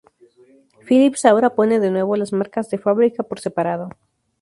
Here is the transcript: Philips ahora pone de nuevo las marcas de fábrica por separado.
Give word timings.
Philips 0.85 1.25
ahora 1.25 1.53
pone 1.53 1.79
de 1.79 1.91
nuevo 1.91 2.15
las 2.15 2.33
marcas 2.33 2.71
de 2.71 2.79
fábrica 2.79 3.21
por 3.21 3.39
separado. 3.39 3.87